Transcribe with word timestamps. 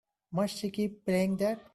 Must 0.31 0.57
she 0.57 0.71
keep 0.71 1.05
playing 1.05 1.37
that? 1.37 1.61